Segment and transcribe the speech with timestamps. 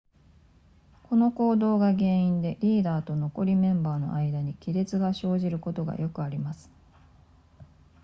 [1.03, 6.71] この行動が原因でリーダーと残りメンバーの間に亀裂が生じることがよくあります